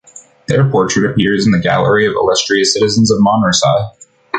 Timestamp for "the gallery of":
1.51-2.13